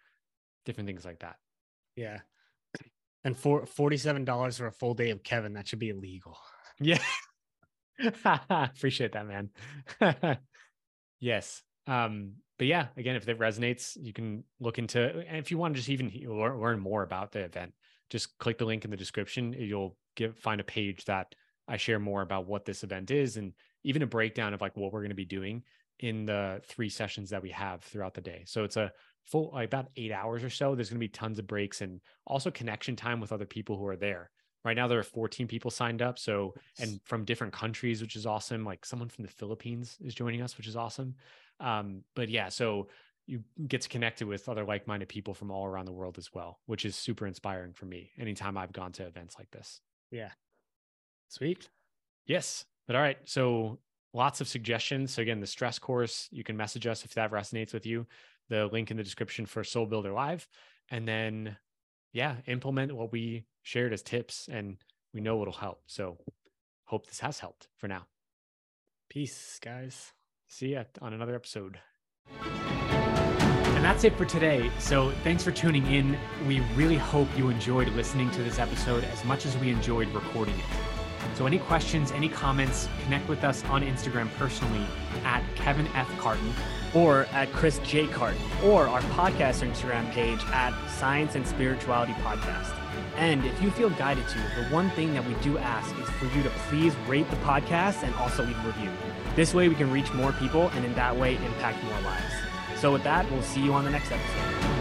[0.65, 1.35] different things like that.
[1.95, 2.19] Yeah.
[3.23, 6.37] And for $47 for a full day of Kevin, that should be illegal.
[6.79, 6.99] Yeah.
[8.49, 9.49] Appreciate that, man.
[11.19, 11.61] yes.
[11.87, 15.73] Um, but yeah, again, if it resonates, you can look into, and if you want
[15.73, 17.73] to just even learn more about the event,
[18.09, 19.53] just click the link in the description.
[19.53, 21.33] You'll give, find a page that
[21.67, 23.53] I share more about what this event is and
[23.83, 25.63] even a breakdown of like what we're going to be doing
[25.99, 28.43] in the three sessions that we have throughout the day.
[28.45, 28.91] So it's a
[29.25, 30.75] full like about eight hours or so.
[30.75, 33.87] There's going to be tons of breaks and also connection time with other people who
[33.87, 34.29] are there.
[34.63, 36.19] Right now there are 14 people signed up.
[36.19, 38.63] So and from different countries, which is awesome.
[38.63, 41.15] Like someone from the Philippines is joining us, which is awesome.
[41.59, 42.87] Um, but yeah, so
[43.25, 46.59] you get to connect with other like-minded people from all around the world as well,
[46.65, 49.81] which is super inspiring for me anytime I've gone to events like this.
[50.11, 50.29] Yeah.
[51.29, 51.69] Sweet.
[52.25, 52.65] Yes.
[52.87, 53.17] But all right.
[53.25, 53.79] So
[54.13, 55.13] lots of suggestions.
[55.13, 58.07] So again, the stress course, you can message us if that resonates with you.
[58.49, 60.47] The link in the description for Soul Builder Live.
[60.89, 61.57] And then,
[62.13, 64.77] yeah, implement what we shared as tips and
[65.13, 65.81] we know it'll help.
[65.87, 66.17] So
[66.85, 68.07] hope this has helped for now.
[69.09, 70.13] Peace, guys.
[70.47, 71.79] See ya on another episode.
[72.41, 74.71] And that's it for today.
[74.79, 76.17] So thanks for tuning in.
[76.47, 80.55] We really hope you enjoyed listening to this episode as much as we enjoyed recording
[80.55, 80.86] it.
[81.35, 84.85] So, any questions, any comments, connect with us on Instagram personally
[85.23, 86.09] at Kevin F.
[86.17, 86.53] Carton
[86.93, 88.07] or at Chris J.
[88.07, 92.73] Carton or our podcast Instagram page at Science and Spirituality Podcast.
[93.17, 96.25] And if you feel guided to, the one thing that we do ask is for
[96.37, 98.91] you to please rate the podcast and also leave a review.
[99.35, 102.33] This way we can reach more people and in that way impact more lives.
[102.75, 104.76] So with that, we'll see you on the next episode.